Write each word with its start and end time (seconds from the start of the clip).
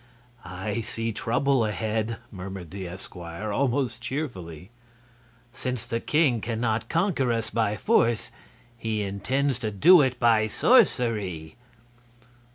"I 0.43 0.81
see 0.81 1.11
trouble 1.11 1.63
ahead," 1.63 2.17
murmured 2.31 2.71
the 2.71 2.87
esquire, 2.87 3.51
almost 3.51 4.01
cheerfully. 4.01 4.71
"Since 5.51 5.85
the 5.85 5.99
king 5.99 6.41
can 6.41 6.59
not 6.59 6.89
conquer 6.89 7.31
us 7.31 7.51
by 7.51 7.77
force 7.77 8.31
he 8.75 9.03
intends 9.03 9.59
to 9.59 9.69
do 9.69 10.01
it 10.01 10.17
by 10.17 10.47
sorcery." 10.47 11.55